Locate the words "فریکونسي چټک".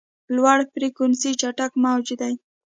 0.73-1.71